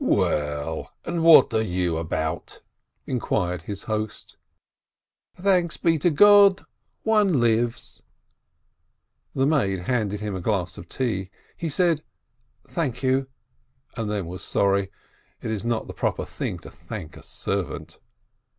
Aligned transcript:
"Well, 0.03 0.91
and 1.05 1.23
what 1.23 1.53
are 1.53 1.61
you 1.61 1.97
about?" 1.97 2.61
inquired 3.05 3.61
his 3.61 3.83
host. 3.83 4.35
"Thanks 5.35 5.77
be 5.77 5.99
to 5.99 6.09
God, 6.09 6.65
one 7.03 7.39
lives!" 7.39 8.01
The 9.35 9.45
maid 9.45 9.81
handed 9.81 10.19
him 10.19 10.33
a 10.35 10.41
glass 10.41 10.79
of 10.79 10.89
tea. 10.89 11.29
He 11.55 11.69
said, 11.69 12.03
"Thank 12.67 13.03
you," 13.03 13.27
and 13.95 14.09
then 14.09 14.25
was 14.25 14.43
sorry: 14.43 14.89
it 15.39 15.51
is 15.51 15.63
not 15.63 15.85
the 15.85 15.93
proper 15.93 16.25
thing 16.25 16.57
to 16.65 16.71
thank 16.71 17.15
a 17.15 17.21
servant. 17.21 17.99